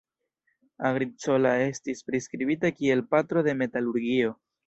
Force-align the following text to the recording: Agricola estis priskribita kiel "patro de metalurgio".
Agricola 0.89 1.51
estis 1.65 2.01
priskribita 2.09 2.73
kiel 2.79 3.05
"patro 3.13 3.47
de 3.49 3.57
metalurgio". 3.63 4.35